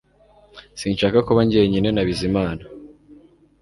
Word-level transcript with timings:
Sinshaka 0.79 1.17
kuba 1.27 1.41
njyenyine 1.47 1.89
na 1.91 2.03
Bizimana 2.07 2.63